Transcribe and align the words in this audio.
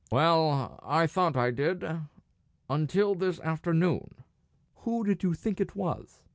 "Well, 0.09 0.79
I 0.81 1.05
thought 1.05 1.37
I 1.37 1.51
did 1.51 1.85
until 2.71 3.13
this 3.13 3.39
afternoon." 3.41 4.15
"Who 4.77 5.03
did 5.03 5.21
you 5.21 5.35
think 5.35 5.61
it 5.61 5.75
was?" 5.75 6.23